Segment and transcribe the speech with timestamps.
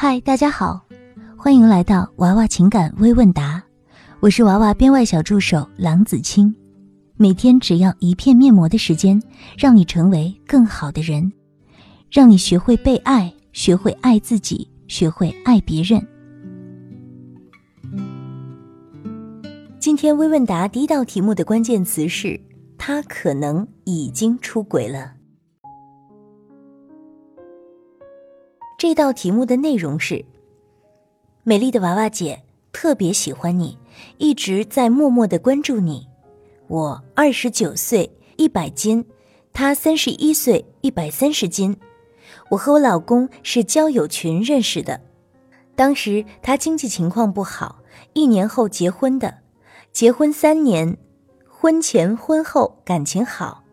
[0.00, 0.80] 嗨，大家好，
[1.36, 3.60] 欢迎来到娃娃情感微问答，
[4.20, 6.54] 我是娃娃编外小助手郎子清。
[7.16, 9.20] 每天只要一片面膜的时间，
[9.58, 11.32] 让你成为更好的人，
[12.12, 16.00] 让你学会被爱，学会爱自己，学会爱别人。
[19.80, 22.40] 今天微问答第一道题目的关键词是：
[22.78, 25.14] 他可能已经出轨了。
[28.78, 30.24] 这道题目的内容是：
[31.42, 33.76] 美丽的娃娃姐特别喜欢你，
[34.18, 36.06] 一直在默默的关注你。
[36.68, 39.04] 我二十九岁，一百斤，
[39.52, 41.76] 他三十一岁，一百三十斤。
[42.50, 45.00] 我和我老公是交友群认识的，
[45.74, 47.80] 当时他经济情况不好，
[48.12, 49.38] 一年后结婚的，
[49.90, 50.96] 结婚三年，
[51.48, 53.64] 婚前婚后感情好。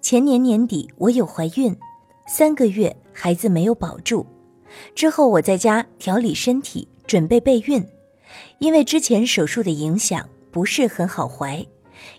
[0.00, 1.76] 前年年底我有怀孕，
[2.26, 4.24] 三个月孩子没有保住。
[4.94, 7.86] 之后我在家调理身体，准备备孕，
[8.58, 11.64] 因为之前手术的影响不是很好怀，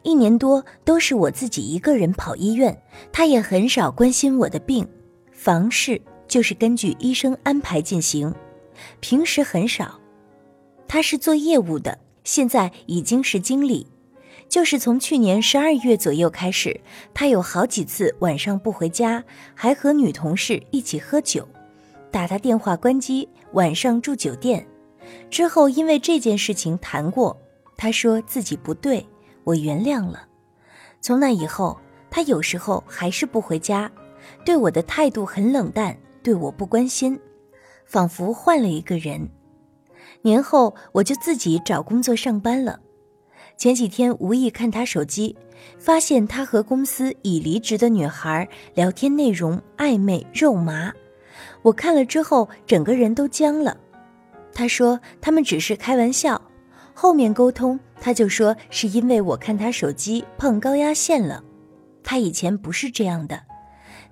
[0.04, 4.88] 一年多都是我自己一个人跑医院，他也很少关心我的病，
[5.32, 8.34] 房事就是根据医生安排进行，
[9.00, 10.00] 平时很少。
[10.88, 13.86] 他是做业务的，现在已经是经理，
[14.48, 16.82] 就是从去年十二月左右开始，
[17.14, 21.48] 他有好几次晚上不回家，还和女同事一起喝酒。
[22.12, 24.66] 打他电话关机，晚上住酒店，
[25.30, 27.36] 之后因为这件事情谈过，
[27.78, 29.06] 他说自己不对，
[29.44, 30.28] 我原谅了。
[31.02, 33.92] 从那以后，他有时候还是不回家，
[34.44, 37.20] 对我的态度很冷淡，对我不关心，
[37.86, 39.30] 仿佛换了一个人。
[40.22, 42.80] 年后我就自己找工作上班了。
[43.56, 45.36] 前几天无意看他手机，
[45.78, 50.92] 发现他和公司已离职的女孩聊天内容暧昧肉麻。
[51.62, 53.76] 我看了之后，整个人都僵了。
[54.54, 56.42] 他说他们只是开玩笑，
[56.94, 61.44] 后面沟通他就说是因为我看他手机碰高压线了。
[62.04, 63.42] 他以前不是这样的，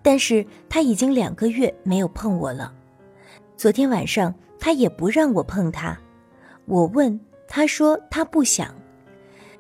[0.02, 2.74] 但是他已经两个月没有碰我了。
[3.56, 5.98] 昨天晚上他也不让我碰他，
[6.66, 8.74] 我问他说他不想。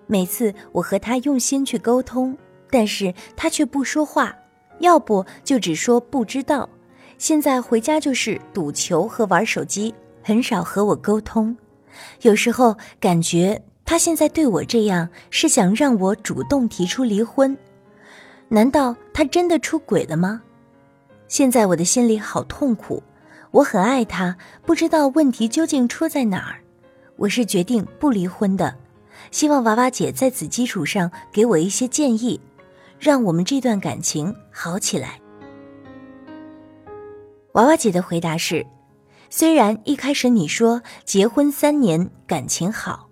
[0.06, 2.38] 每次我和他用心去沟通，
[2.70, 4.36] 但是他却不说话，
[4.80, 6.70] 要不就只说不知道。
[7.17, 11.55] 现在回家就是赌球和玩手机，很少和我沟通。
[12.22, 17.57] 有时候感觉他现在对我这样，是想让我主动提出离婚。
[18.50, 20.41] 难道他真的出轨了吗？
[21.28, 23.01] 现在我的心里好痛苦。
[23.51, 26.61] 我很爱他，不知道问题究竟出在哪儿。
[27.16, 28.75] 我是决定不离婚的，
[29.31, 32.39] 希望娃娃姐在此基础上给我一些建议，
[32.99, 35.19] 让我们这段感情好起来。
[37.57, 38.63] 娃娃姐的回答是：
[39.31, 43.09] 虽然一开始你说结婚三年感情好，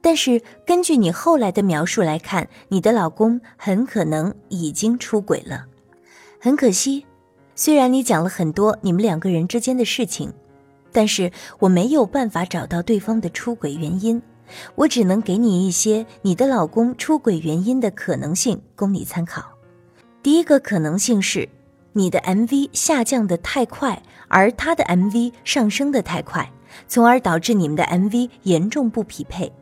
[0.00, 5.64] 但是根据你后来的描述来看，你的老公很可能已经出轨了。
[6.40, 7.06] 很可惜，
[7.54, 10.32] 虽然你讲了很多你们两个人之间的事情，
[10.90, 11.30] 但是
[11.60, 14.20] 我没有办法找到对方的出轨原因，
[14.74, 19.44] 我只能给你一些你的老公出轨原因的可能性供你参考。
[20.20, 21.48] 第一个可能性是。
[21.92, 26.48] 你的 MV 下降的太快，而他的 MV 上升的太快，
[26.86, 29.52] 从而导致你们的 MV 严重不匹配。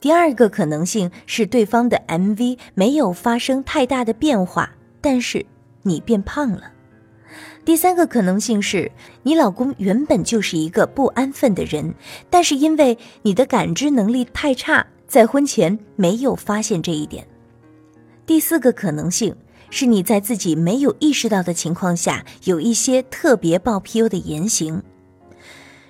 [0.00, 5.44] 第二个可能性是对方的 MV 没有发生太大的变化，但是
[5.82, 6.72] 你变胖了。
[7.64, 8.90] 第三个可能性是
[9.22, 11.94] 你老公原本就是一个不安分的人，
[12.30, 17.26] 但是因为你的感知能力太差，在婚前没有发现这一点。
[18.24, 19.34] 第四个可能性。
[19.76, 24.80] 是你在自己没有意识到的情况下，有一些特别暴 PU 的言行。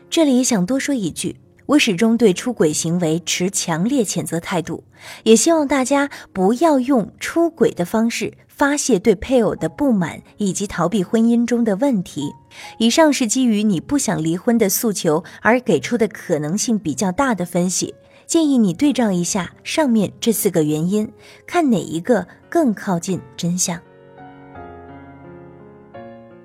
[0.08, 1.36] 这里想多说一句，
[1.66, 4.84] 我始终对出轨行为持强烈谴责态度，
[5.24, 12.32] 也希望大家不要用出轨的方式发泄对配偶的不满以及逃避婚姻中的问题。
[12.78, 17.94] 以上是基于你不想离婚的诉求而给出的可能性比较大的分析。
[18.26, 21.10] 建议你对照一下上面这四个原因，
[21.46, 23.80] 看哪一个更靠近真相。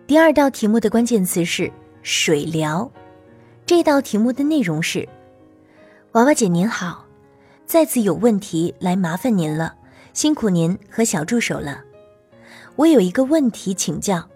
[0.06, 1.72] 第二道题目的关键词是
[2.02, 2.92] 水疗，
[3.66, 5.08] 这道题目的内容是：
[6.14, 7.06] 娃娃姐您好，
[7.66, 9.76] 再次有问题来麻烦您了，
[10.14, 11.84] 辛苦您和小助手了。
[12.76, 14.28] 我有一个问题请教，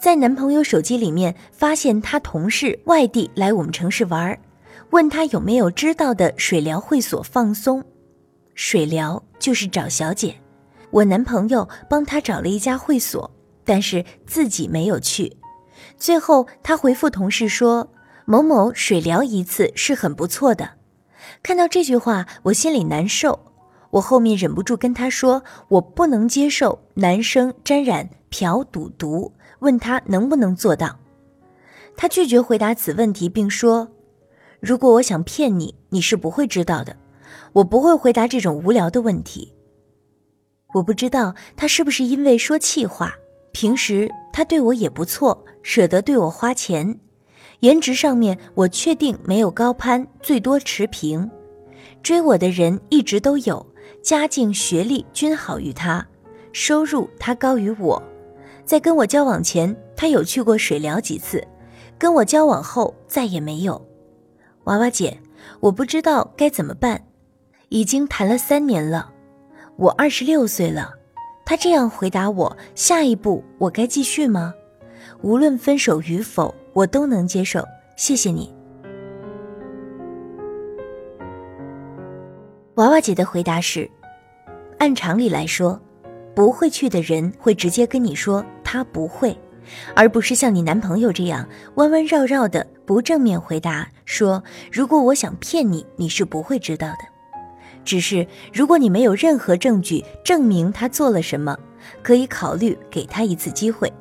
[0.00, 4.38] 在男朋友手机里面发现他同事外地来我们城市玩儿。
[4.92, 7.82] 问他有没有知道的水疗会所放松，
[8.54, 10.36] 水疗就是找小姐。
[10.90, 13.30] 我男朋友帮他找了一家会所，
[13.64, 15.34] 但是自己没有去。
[15.96, 17.90] 最后他回复同事说
[18.26, 20.72] ：“某某水疗一次是很不错的。
[21.42, 23.40] 看到这句话，我心里难受。
[23.92, 30.98] 我后面忍不住跟他说，我不能接受男生沾染嫖赌毒，问他能不能做到。
[31.96, 33.88] 他拒绝回答此问题，并说
[34.62, 36.96] ：“如果我想骗你，你是不会知道的。
[37.52, 39.52] 我不会回答这种无聊的问题。”
[40.72, 43.12] 我不知道他是不是因为说气话。
[43.50, 47.00] 平时他对我也不错，舍得对我花钱。
[47.60, 51.28] 颜值上面，我确定没有高攀，最多持平。
[52.00, 53.66] 追我的人一直都有，
[54.00, 56.06] 家境、学历均好于他，
[56.52, 58.00] 收入他高于我。
[58.64, 61.44] 在跟我交往前，他有去过水疗几次。
[61.98, 63.84] 跟我交往后再也没有，
[64.64, 65.18] 娃娃姐，
[65.60, 67.02] 我不知道该怎么办。
[67.68, 69.10] 已经谈了三年了，
[69.76, 70.92] 我二十六岁了。
[71.44, 74.54] 他这样回答我，下一步我该继续吗？
[75.22, 77.66] 无论分手与否，我都能接受。
[77.96, 78.54] 谢谢你，
[82.74, 83.90] 娃娃姐的回答是：
[84.78, 85.80] 按常理来说，
[86.34, 89.36] 不会去的人会直接跟你说他不会。
[89.94, 96.98] 而不是像你男朋友这样弯弯绕绕的不正面回答说：“如果我想骗你，你是不会知道的。
[97.84, 101.58] 只是如果你没有任何证据证明他做了什么，
[102.02, 103.92] 可以考虑给他一次机会。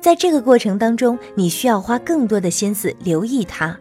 [0.00, 3.76] 在这个过程当中，你需要花更多的心思留意他。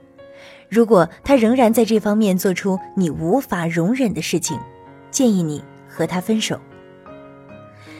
[0.70, 4.60] 如果他仍然在这方面做出你无法容忍的事情，
[5.12, 6.60] 建议你和他分手。”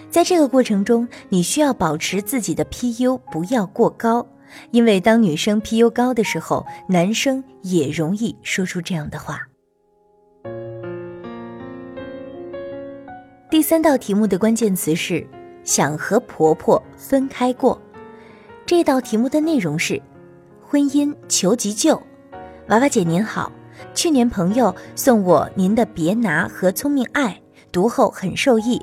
[0.10, 4.26] 在这个过程中，你需要保持自己的 PU 不要过高，
[4.72, 9.42] 因为当女生 PU 高的时候，男生也容易说出这样的话。
[13.50, 15.26] 第三道题目的关键词是
[15.64, 17.80] “想和婆婆分开过”。
[18.66, 20.02] 这道题目的内容是：
[20.62, 22.02] 婚姻求急救。
[22.70, 23.52] 娃娃姐您好，
[23.94, 27.30] 去年朋友送我您的《别拿》和《聪明爱》，
[27.72, 28.82] 读后很受益。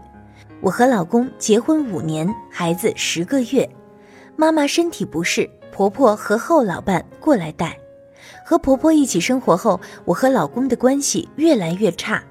[0.60, 3.68] 我和老公结婚五年，孩子十个月，
[4.34, 7.78] 妈妈身体不适，婆婆和后老伴过来带。
[8.46, 12.22] 和婆婆一起生活后，我和老公的关系越来越差。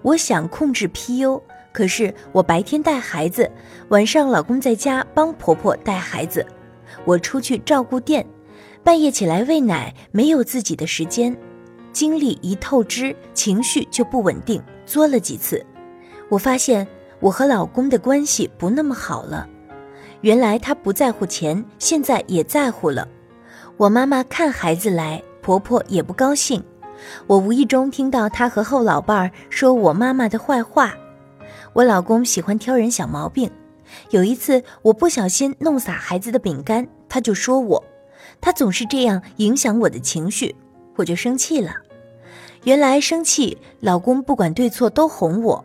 [0.00, 1.40] 我想控制 PU，
[1.72, 3.50] 可是我白天带孩子，
[3.88, 6.46] 晚上老公在家帮婆婆带孩子，
[7.04, 8.26] 我出去照顾店，
[8.82, 11.36] 半夜起来喂奶，没有自己的时间，
[11.92, 15.64] 精力一透支，情绪就不稳定，作了几次，
[16.30, 16.86] 我发现。
[17.24, 19.48] 我和老公的关系不那么好了，
[20.20, 23.08] 原来他不在乎钱，现在也在乎了。
[23.78, 26.62] 我妈妈看孩子来，婆婆也不高兴。
[27.26, 30.92] 我无意中听到他和后老伴儿说我妈妈的坏话。
[31.72, 33.50] 我老公喜欢挑人小毛病，
[34.10, 37.82] 有一次我不小心弄洒孩子的饼干，他就说我，
[38.38, 40.54] 他总是这样影响我的情绪，
[40.96, 41.74] 我就生气了。
[42.64, 45.64] 原来生气，老公不管对错都哄我。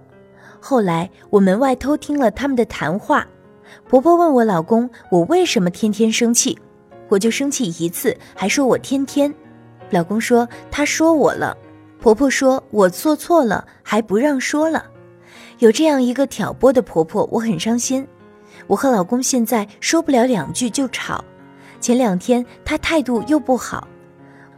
[0.59, 3.27] 后来我门外偷听了他们的谈话，
[3.88, 6.57] 婆婆问我老公：“我为什么天天生气？”
[7.09, 9.33] 我就生气一次，还说我天天。
[9.89, 11.57] 老公说他说我了，
[12.00, 14.85] 婆婆说我做错了，还不让说了。
[15.57, 18.07] 有这样一个挑拨的婆婆，我很伤心。
[18.67, 21.23] 我和老公现在说不了两句就吵。
[21.81, 23.87] 前两天他态度又不好，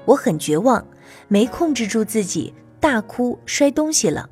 [0.06, 0.86] 我很绝望，
[1.28, 4.28] 没控制住自己，大哭摔东西了。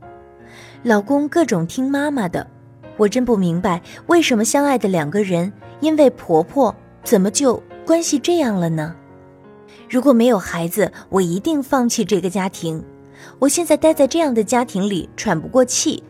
[0.84, 2.48] 老公各种听妈妈的，
[2.96, 8.96] 我真不明白为什么相爱的两个人因为婆婆怎么就关系这样了呢？
[9.90, 12.82] 如果没有孩子，我一定放弃这个家庭。
[13.40, 16.02] 我现在待在这样的家庭里喘不过气，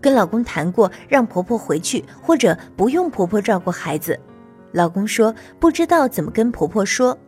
[0.00, 4.18] 跟老公谈过让婆婆回去或者不用婆婆照顾孩子，
[4.72, 7.18] 老公说不知道怎么跟婆婆说。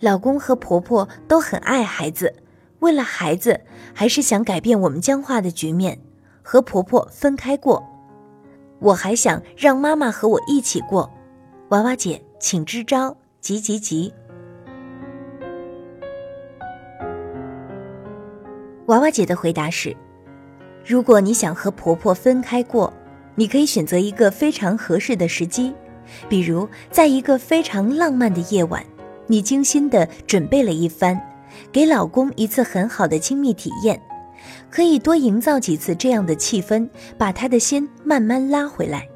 [0.00, 2.34] 老公和婆婆都很爱孩子。
[2.80, 3.60] 为了孩子，
[3.94, 5.98] 还是想改变我们僵化的局面，
[6.42, 7.86] 和婆婆分开过。
[8.80, 11.10] 我还想让妈妈和我一起过。
[11.68, 13.16] 娃娃姐，请支招！
[13.40, 14.12] 急急急！
[18.86, 19.96] 娃娃姐的回答是：
[20.84, 22.92] 如果你想和婆婆分开过，
[23.34, 25.72] 你可以选择一个非常合适的时机，
[26.28, 28.84] 比如在一个非常浪漫的夜晚，
[29.26, 31.20] 你精心的准备了一番。
[31.72, 34.00] 给老公一次很好的亲密体验，
[34.70, 39.08] 可以多营造几次这样的气氛，把他的心慢慢拉回来，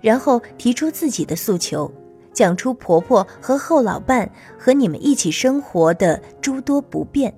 [0.00, 1.90] 然后提出自己的诉求，
[2.32, 7.32] 讲出婆婆和后老伴和你们一起生活的诸多不便，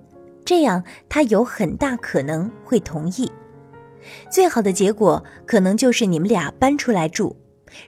[0.44, 3.30] 这样他有很大可能会同意。
[4.30, 7.36] 最好的结果可能就是你们俩搬出来住，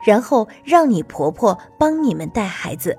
[0.05, 2.97] 然后让你婆婆帮你们带孩子。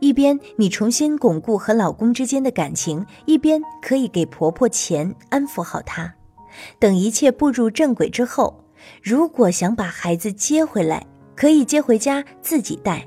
[0.00, 6.14] 一边你重新巩固和老公之间的感情，一边可以给婆婆钱安抚好她。
[6.78, 8.64] 等一切步入正轨之后，
[9.02, 13.06] 如果想把孩子接回来，可以接回家自己带；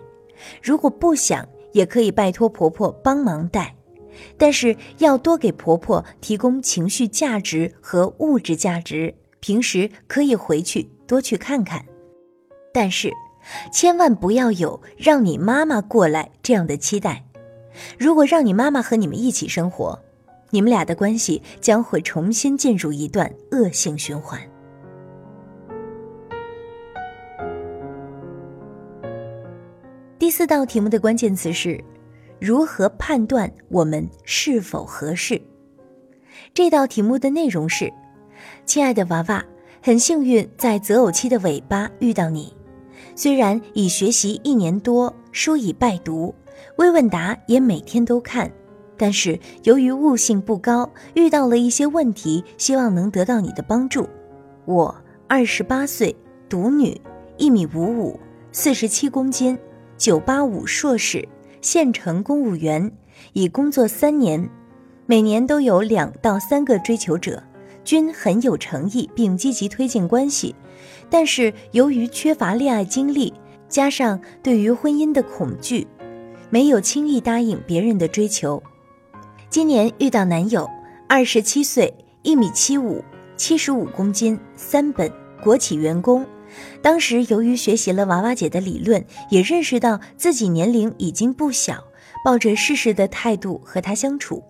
[0.62, 3.76] 如果不想，也可以拜托婆婆帮忙带。
[4.38, 11.84] 但是要多给婆婆提供情绪价值和物质价值，平时可以回去多去看看。
[12.74, 13.12] 但是，
[13.72, 17.24] 千万不要有让你妈妈过来这样的期待。
[17.98, 20.00] 如果让你妈妈和你们一起生活，
[20.50, 24.40] 你们俩的关系将会重新进入一段恶性循环。
[30.20, 31.84] 第四道题目的关键词是。
[32.42, 35.40] 如何判断我们是否合适？
[36.56, 37.94] 这道题目的内容是：
[38.66, 39.46] 亲爱的娃娃，
[39.80, 42.52] 很幸运在择偶期的尾巴遇到你。
[43.16, 46.34] 虽然已学习一年多，书已拜读，
[46.78, 48.52] 微问答也每天都看，
[48.98, 54.08] 但是由于悟性不高，遇到了一些问题，希望能得到你的帮助。
[54.66, 54.96] 我
[55.28, 56.16] 二十八岁，
[56.50, 57.00] 独女，
[57.38, 58.20] 一米五五，
[58.52, 59.58] 四十七公斤，
[59.98, 61.28] 九八五硕士。
[61.62, 62.92] 县城公务员
[63.34, 64.50] 已工作三年，
[65.06, 67.44] 每年都有两到三个追求者，
[67.84, 70.56] 均很有诚意并积极推进关系。
[71.12, 73.34] 但是由于缺乏恋爱经历，
[73.68, 75.86] 加上对于婚姻的恐惧，
[76.50, 78.64] 没有轻易答应别人的追求。
[79.50, 80.68] 今年遇到男友，
[81.10, 83.04] 二十七岁，一米七五，
[83.36, 85.12] 七十五公斤，三本，
[85.44, 86.26] 国企员工。
[86.82, 91.84] 当时由于学习了娃娃姐的理论，也认识到自己年龄已经不小，
[92.24, 94.42] 抱着试试的态度和他相处。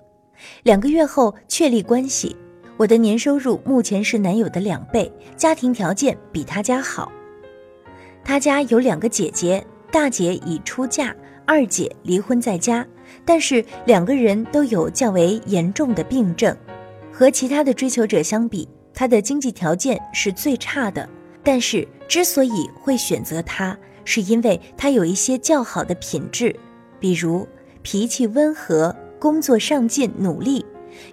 [0.64, 2.36] 两个月后确立关系，
[2.82, 7.12] 我的年收入目前是男友的两倍，家庭条件比他家好。
[8.24, 12.84] 他家有两个姐姐，大姐已出嫁，二姐离婚在家，
[13.24, 16.58] 但是两个人都有较为严重的病症。
[17.14, 21.08] 和其他的追求者相比，他的经济条件是最差的。
[21.44, 26.56] 但是，之所以会选择他，是因为他有一些较好的品质，
[27.00, 27.48] 比如
[27.84, 30.66] 脾气温和、工作上进、努力，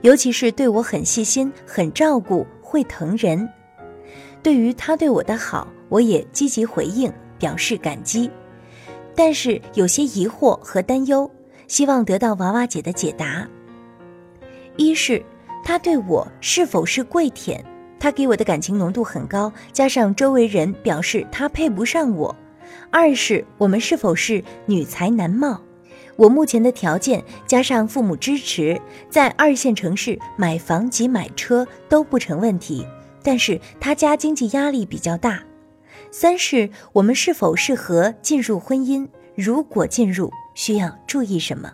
[0.03, 3.49] 尤其是对我很细心、很照顾、会疼人。
[4.43, 8.31] 对于他对我的好，我也积极回应，表示感激。
[9.15, 11.31] 但是有些疑惑和担忧，
[11.67, 13.49] 希望得到娃娃姐的解答。
[14.77, 15.21] 一是
[15.65, 17.65] 他对我是否是跪舔？
[17.99, 22.35] 他给我的感情浓度很高，加上周围人表示他配不上我。
[22.91, 25.61] 二是我们是否是女才男貌？
[26.19, 32.85] 我目前的条件加上父母支持，在二线城市买房及买车都不成问题。
[33.23, 35.41] 但是他家经济压力比较大。
[36.11, 39.07] 三是我们是否适合进入婚姻？
[39.37, 41.73] 如果进入，需要注意什么？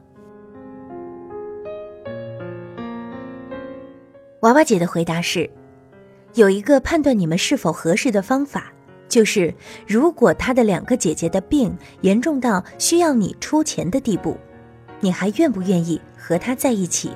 [4.43, 5.49] 娃娃姐的回答是。
[6.35, 8.74] 有一个判断你们是否合适的方法，
[9.15, 9.55] 就是
[9.87, 14.37] 如果他的两个姐姐的病严重到需要你出钱的地步，
[14.99, 17.13] 你还愿不愿意和他在一起？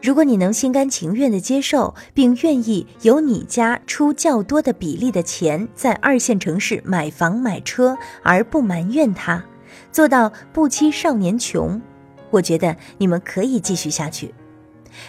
[0.00, 9.44] 如果你能心甘情愿的接受，并愿意由你家出较多的比例的钱在二线城市买房买车，而不埋怨他，
[9.90, 11.82] 做到不欺少年穷，
[12.30, 14.32] 我觉得你们可以继续下去。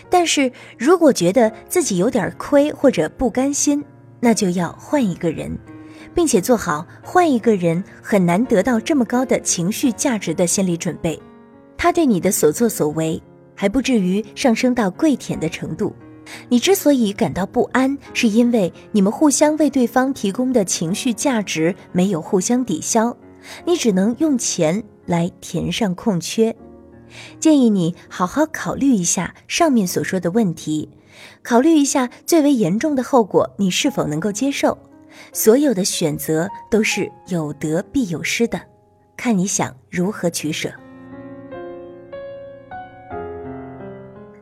[0.09, 3.85] 但是如果觉得自己有点亏或者不甘心，
[4.21, 5.55] 那就要换一个人，
[6.15, 11.21] 并且做好换一个人很难得到这么高的情绪价值的心理准备。
[11.77, 13.21] 他对你的所作所为
[13.53, 15.93] 还不至于上升到跪舔的程度。
[16.49, 23.15] 你之所以感到不安，是因为你们互相为对方提供的情绪价值没有互相抵消，
[23.63, 26.55] 你只能用钱来填上空缺。
[27.39, 30.89] 建议你好好考虑一下上面所说的问题，
[31.43, 34.75] 考虑一下最为严重的后果，你是否能够接受？
[35.33, 38.59] 所有的选择都是有得必有失的，
[39.17, 40.71] 看你想如何取舍。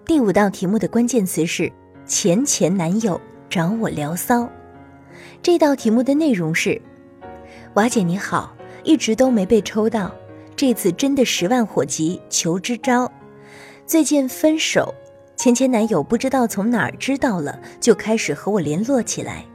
[0.05, 1.71] 第五道题目的关键词是
[2.05, 4.47] “前前男友找我聊骚”。
[5.41, 6.79] 这道题目的内容是：
[7.73, 10.13] 瓦姐你好，一直都没被抽到。
[10.55, 13.11] 这次真的十万火急，求支招。
[13.85, 14.93] 最近分手，
[15.35, 19.45] 前前男友不知道从哪儿知道了，就开始和我联络起来。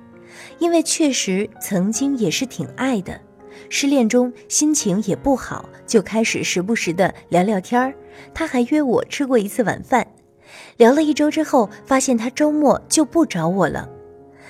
[0.58, 3.20] 因为确实曾经也是挺爱的，
[3.68, 7.94] 失恋中心情也不好，就开始时不时的聊聊天儿。
[8.34, 10.06] 他还约我吃过一次晚饭，
[10.76, 13.88] 聊了一周之后，发现他周末就不找我了。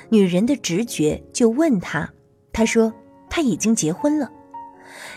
[0.08, 2.10] 女人的直觉就问他，
[2.52, 2.92] 他说
[3.28, 4.30] 他已经结婚了。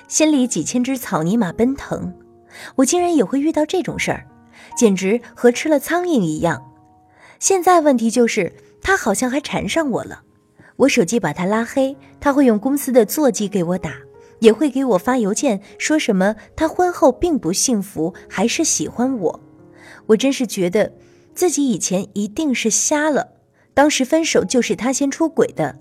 [0.09, 2.13] 心里几千只草泥马奔腾，
[2.75, 4.27] 我竟然也会遇到这种事儿，
[4.75, 6.61] 简直和吃了苍蝇一样。
[7.39, 10.23] 现在问题就是他好像还缠上我了，
[10.77, 13.93] 我手机把他拉黑，他会用公司的座机给我打，
[14.39, 19.39] 也会给我发邮件，说什么他婚后并不幸福，还是喜欢我。
[20.07, 20.91] 我真是觉得
[21.35, 23.33] 自己以前一定是瞎了，
[23.73, 25.77] 当时分手就是他先出轨的。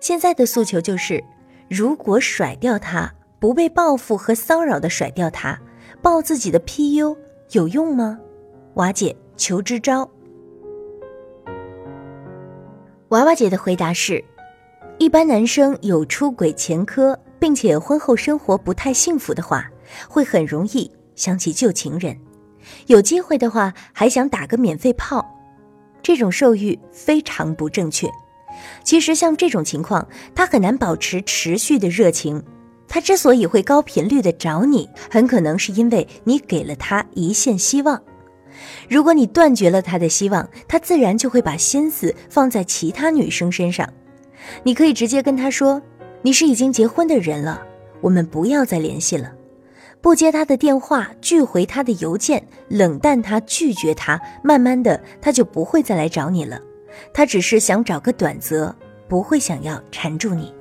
[0.00, 1.22] 现在的诉求就是，
[1.70, 5.60] 如果甩掉他，不被报复和骚扰的甩掉他，
[6.00, 7.16] 报自己的 PU
[7.52, 8.18] 有用吗？
[8.74, 10.10] 瓦姐求支招。
[13.12, 14.24] 娃娃姐的回答是：
[14.96, 19.70] 一般男生有出轨前科，并且婚后生活不太幸福的话，
[20.08, 22.18] 会很容易想起旧情人，
[22.86, 25.22] 有机会的话还想打个免费炮，
[26.02, 28.08] 这种受欲非常不正确。
[28.82, 32.42] 其实像这种情况，他很难保持持续的热情。
[32.88, 38.02] 他之所以会高频率的找你，很可能是因为你给了他一线希望。
[38.88, 43.88] 如果你断绝了他的希望，他自然就会把心思放在其他女生身上。
[44.62, 45.80] 你可以直接跟他说
[46.22, 47.62] ：“你是已经结婚的人了，
[48.00, 49.32] 我们不要再联系了。”
[50.02, 56.60] 不接他的电话，拒回他的邮件，冷淡他，拒绝他，慢慢的他就不会再来找你了。
[57.14, 58.74] 他只是想找个短则，
[59.06, 60.52] 不会想要缠住你。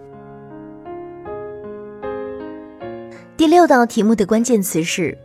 [3.35, 5.17] 第六道题目的关键词是：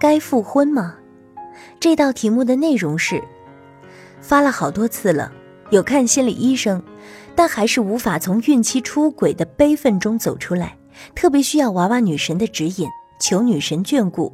[0.00, 0.96] 该复婚吗？
[1.80, 3.22] 这道题目的内容是：
[4.20, 5.32] 发了好多次了，
[5.70, 6.80] 有看心理医生，
[7.34, 10.76] 但还是无法从孕期出轨的悲愤中走出来，
[11.14, 12.86] 特别需要娃娃女神的指引，
[13.18, 14.30] 求女神眷顾。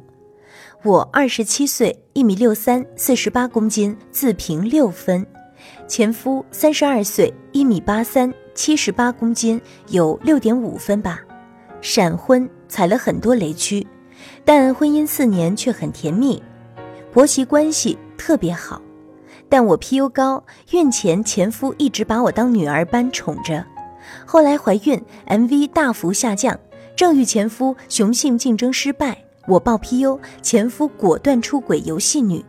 [0.83, 5.25] 我二十七岁，一米六三，四十八公斤，自评六分。
[5.87, 11.21] 前夫三十二岁，一米八三，七十八公斤，有六点五分吧。
[11.79, 13.87] 闪婚踩了很多雷区，
[14.43, 16.43] 但婚姻四年却很甜蜜，
[17.17, 18.79] 婆媳关系特别好。
[19.49, 23.65] 但我 PU 高，孕前前夫一直把我当女儿般宠着。
[24.23, 26.55] 后来怀孕，MV 大幅下降，
[26.95, 32.45] 正遇前夫雄性竞争失败，我报 PU，前夫果断出轨游戏女。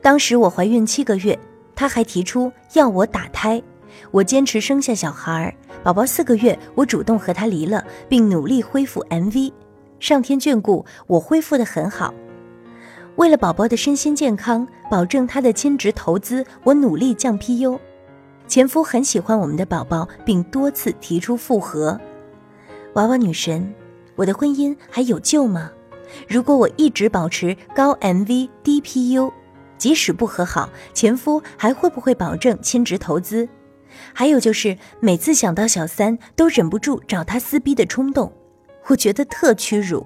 [0.00, 1.36] 当时我怀孕七个月。
[1.74, 3.60] 他还提出要我打胎，
[4.12, 5.52] 我坚持生下小孩。
[5.82, 9.52] 宝宝四个月，我主动和他离了，并努力恢复 MV。
[9.98, 12.14] 上天眷顾，我恢复的很好。
[13.16, 17.78] 为了宝宝的身心健康，保证他的亲职投资，我努力降 PU。
[18.48, 21.98] 前夫很喜欢我们的宝宝，并多次提出复合。
[22.94, 23.72] 娃娃女神，
[24.16, 25.70] 我的婚姻还有救吗？
[26.28, 29.32] 如果我一直保持高 MV 低 PU？
[29.78, 33.48] 即使不和好，前夫还会不会保证亲职投资？
[34.12, 38.32] 还有就是每次想到小三，都忍不住找他撕逼的冲动，
[38.88, 40.04] 我觉得特屈辱。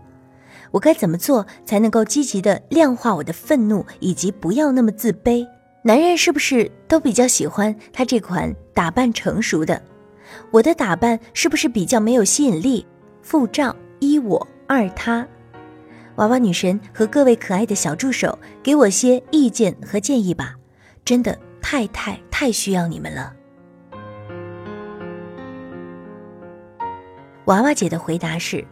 [0.71, 5.47] 我该怎么做才能够积极的量化我的愤怒，以及不要那么自卑？
[5.83, 9.81] 男人是不是都比较喜欢他这款打扮成熟的？
[10.51, 12.87] 我的打扮是不是比较没有吸引力？
[13.23, 15.27] 付照一我二他。
[16.17, 20.55] 娃娃女神和各位可爱的小助手，给我些意见和建议吧，
[21.05, 23.33] 真的太太太需要你们了。
[27.47, 28.63] 娃娃姐的回答是：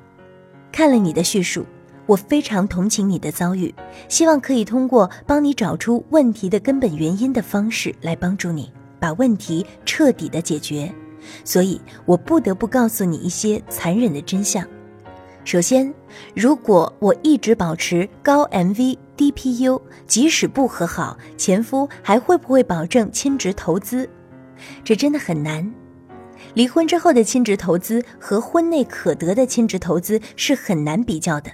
[0.72, 1.64] 看了你的叙述，
[2.06, 3.74] 我非常同情你的遭遇，
[4.08, 10.92] 希望可以通过帮你找出问题的根本原因的方式来帮助你把问题彻底的解决，
[11.44, 14.64] 所以我不得不告诉你一些残忍的真相。
[15.44, 15.92] 首先，
[16.34, 24.08] 如果我一直保持高 MV 低 PU，即使不和好，前夫还会不会保证亲职投资？
[24.82, 25.72] 这真的很难。
[26.54, 31.50] 离婚之后的亲职投资和婚内可得的亲职投资是很难比较的。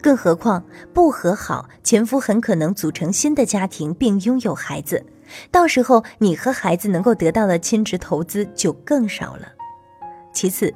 [0.00, 5.04] 更何况不和好，前夫很可能组成新的家庭并拥有孩子，
[5.50, 9.52] 到时候你和孩子能够得到的亲职投资就更少了。
[10.32, 10.72] 其次。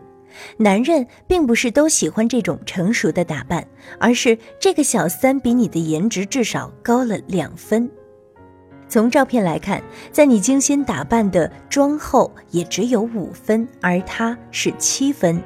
[0.56, 3.66] 男人并不是都喜欢这种成熟的打扮，
[3.98, 7.90] 而是这个小三比你的颜值至少高了两分。
[8.88, 15.42] 从照片来看，在你精心打扮的妆后也只有五分，而他是七分。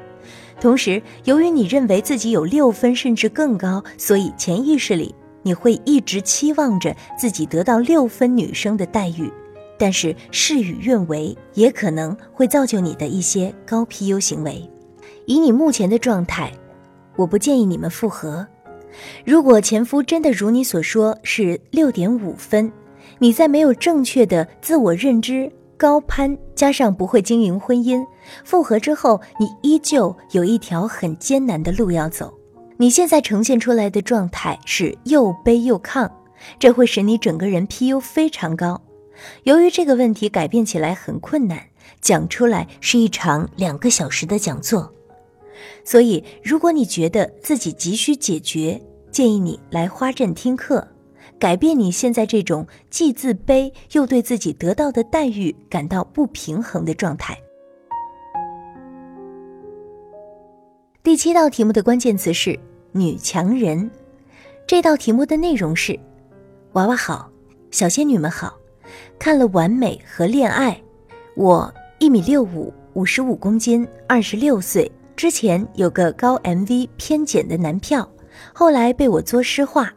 [0.63, 9.29] 同时，由于你认为自己有六分甚至更高，所以潜意识里你会一直期望着自己得到六分女生的待遇。
[9.77, 14.65] 但是事与愿违，也可能会造就你的一些高 PU 行为。
[15.25, 16.49] 以你目前的状态，
[17.17, 18.47] 我不建议你们复合。
[19.25, 22.71] 如果前夫真的如你所说是六点五分，
[23.19, 25.51] 你在没有正确的自我认知、
[25.83, 28.01] 高攀，加上不会经营婚姻，
[28.45, 32.33] 复合之后你依旧有一条很艰难的路要走。
[32.77, 36.09] 你现在呈现出来的状态是又卑又亢，
[36.57, 38.81] 这会使你整个人 PU 非常高。
[39.43, 41.59] 由于这个问题改变起来很困难，
[41.99, 44.89] 讲出来是一场两个小时的讲座。
[45.83, 50.87] 所以，如果你觉得自己急需解决，建议你来花镇听课，
[51.43, 57.37] 改变你现在这种既自卑又对自己得到的待遇感到不平衡的状态。
[61.03, 62.57] 第七道题目的关键词是
[62.93, 63.91] “女强人”。
[64.65, 65.99] 这道题目的内容是：
[66.71, 67.29] 娃娃好，
[67.71, 68.57] 小仙女们好。
[69.19, 70.71] 看了《完美》和《恋爱》，
[71.35, 74.89] 我一米六五，五十五公斤，二十六岁。
[75.17, 78.09] 之前有个高 MV 偏减的男票，
[78.53, 79.93] 后来被我作诗化。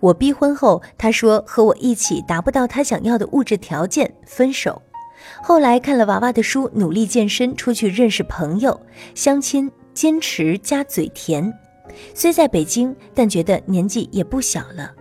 [0.00, 4.80] 我逼婚后，他说和我一起达不到他想要的物质条件，分手。
[5.42, 8.80] 后来看了娃娃的书，努力健身，出去认识朋友，
[9.14, 11.52] 相亲，坚持加嘴甜。
[12.14, 14.92] 虽在北京，但觉得年纪也不小了。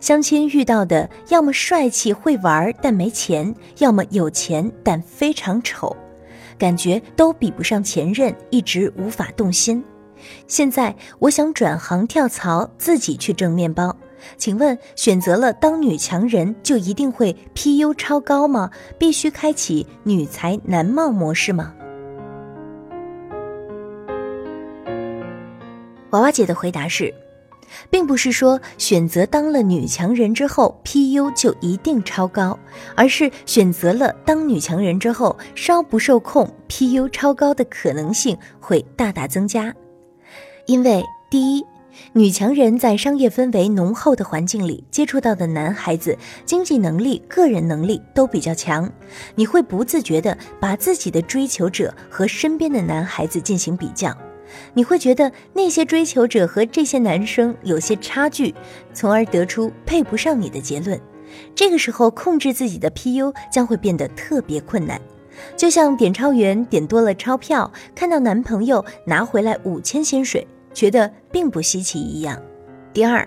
[0.00, 5.96] 相亲遇到的，要么帅气会玩但没钱，要么有钱但非常丑。
[6.58, 9.82] 感觉都比不上前任，一直无法动心。
[10.46, 13.96] 现在我想转行跳槽，自己去挣面包。
[14.36, 18.70] 请问，选择了当女强人就一定会 PU 超高吗？
[18.98, 21.74] 必须开启女才男貌模式吗？
[26.10, 27.14] 娃娃姐的回答是。
[27.88, 32.58] 并不是说选择当了女强人之后 PU 就一定超高，
[32.96, 39.72] 而是选择了当女强人之后，稍不受控 PU 超高的可能性会大大增加。
[40.66, 41.64] 因为第一，
[42.12, 48.90] 女强人在商业氛围浓厚的环境里接触到的男孩子，经济能力、个人能力都比较强，
[49.34, 54.16] 你会不自觉地把自己的追求者和身边的男孩子进行比较。
[54.74, 58.54] 你会觉得那些追求者和这些男生有些差距，
[58.92, 61.00] 从而得出配不上你的结论。
[61.54, 65.00] 这个时候控制自己的 PU 将会变得特别困难，
[65.56, 72.40] 就像点钞员点多了钞票，看到男朋友拿回来五千薪水，觉得并不稀奇一样。
[72.92, 73.26] 第二，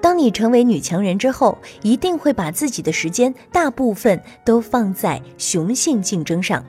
[0.00, 6.64] 当你成为女强人之后，一定会把自己的时间大部分都放在雄性竞争上，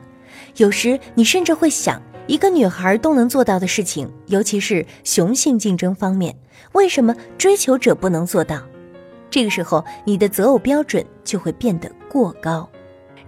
[0.56, 2.02] 有时你甚至会想。
[2.28, 6.38] 一个女孩都能做到的事情，尤其是雄性竞争方面，
[6.74, 8.62] 为什么追求者不能做到？
[9.32, 12.70] 这个时候，你的择偶标准就会变得过高。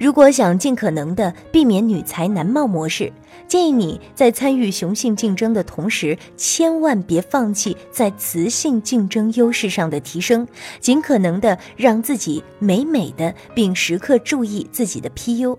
[0.01, 3.13] 如果想尽可能的避免女才男貌模式，
[3.47, 10.47] 建议你在参与雄性竞争的同时，千万别放弃在雌性竞争优势上的提升，
[10.79, 15.55] 尽可能的让自己美美的，并时刻注意自己的 PU。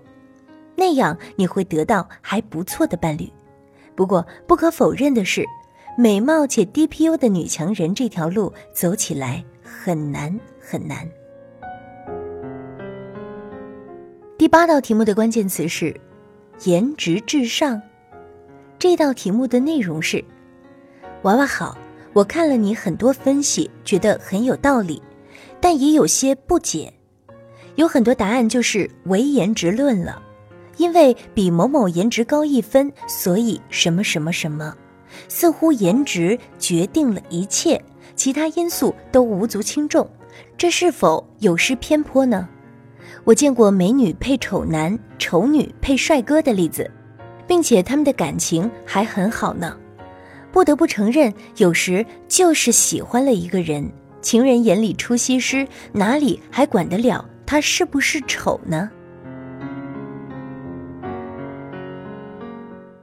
[0.75, 3.31] 那样你会得到还不错的伴侣，
[3.95, 5.45] 不过不可否认的是，
[5.97, 11.07] 美貌且低 PU 的女强人这条路走起来很难很难。
[14.35, 15.95] 第八道题目的关键词是
[16.65, 17.79] “颜值至上”。
[18.79, 20.25] 这道题目的内容是：
[21.21, 21.77] 娃娃好，
[22.13, 24.99] 我看了你很多分析，觉得很有道理，
[25.61, 26.91] 但也有些不解，
[27.75, 30.19] 有很多答案就是唯颜值论了。
[30.77, 34.75] 因为比某某颜值高一分，所以什么什么什么，
[35.29, 37.79] 似乎颜值决定了一切，
[38.15, 40.09] 其他因素都无足轻重，
[40.57, 42.49] 这是否有失偏颇呢？
[43.25, 46.89] 我见过美女配丑男、丑女配帅哥的例子，
[47.47, 49.77] 并且他们的感情还很好呢。
[50.51, 53.89] 不得不承认，有时就是喜欢了一个人，
[54.21, 58.91] 情人眼里出西施，哪里还管得了他是不是丑呢？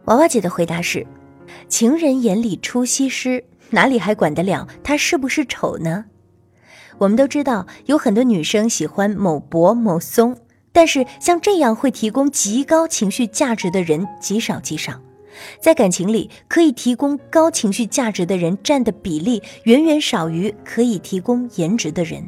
[0.05, 1.07] 娃娃姐的回答是：
[1.67, 6.05] 情人眼里出西施，哪里还管得了他是不是丑呢？
[7.01, 10.37] 我们都知道，有很多女生喜欢某博某松，
[10.71, 15.01] 但是像这样会提供极高情绪价值的人极少极少。
[15.61, 22.23] 在感情里，可以提供高情绪价值的人占的比例远远少于可以提供颜值的人，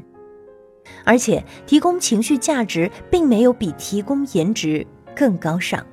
[1.04, 5.86] 而且提供情绪价值并没有比提供颜值更高尚。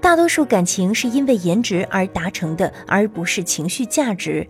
[0.00, 4.44] 大多数感情是因为颜值而达成的，而不是情绪价值。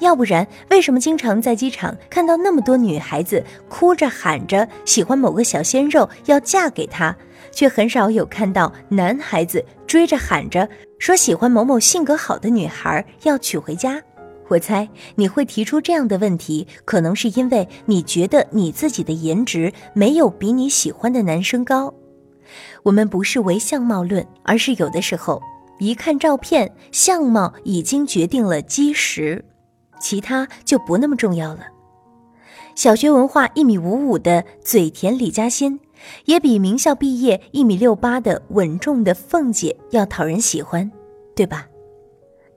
[0.00, 7.16] 要不然，为什么经常在机场看到那么多女孩子哭着喊着喜欢某个小鲜肉要嫁给他，
[7.50, 14.00] 却很少有看到男孩子追着喊着说喜欢某某性格好的女孩要娶回家？
[14.48, 21.92] 我猜你会提出这样的问题，可能是因为你觉得你自己的颜值没有比你喜欢的男生高。
[22.82, 25.42] 我们不是唯相貌论，而是有的时候
[25.78, 29.44] 一看照片，相貌已经决定了基石。
[30.00, 31.66] 其他就不那么重要了。
[32.74, 35.80] 小学文化一米五五的嘴甜李嘉欣，
[36.26, 40.90] 也比名校毕业一米六八的稳重的凤姐要讨人喜欢，
[41.34, 41.66] 对吧？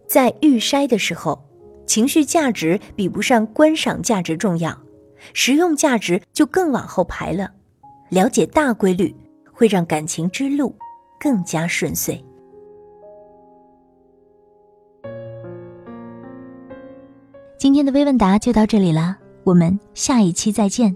[0.08, 1.44] 在预筛的时候，
[1.88, 4.80] 情绪价值比不上观赏价值重要，
[5.34, 7.52] 实用价值就更往后排了。
[8.10, 9.16] 了解大规律，
[9.52, 10.76] 会让感情之路
[11.20, 12.24] 更加顺遂。
[17.62, 20.96] 今天的微问答就到这里了，我们下一期再见。